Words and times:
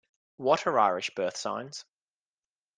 What 0.37 0.65
are 0.65 0.79
Irish 0.79 1.11
Birth 1.13 1.37
Signs? 1.37 1.85